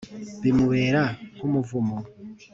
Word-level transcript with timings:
bimubera 0.43 1.01
nk’umuvumo 1.35 1.97